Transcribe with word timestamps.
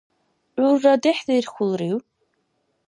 ГӀурра 0.57 0.93
дехӀдирхьулрив!? 1.03 1.97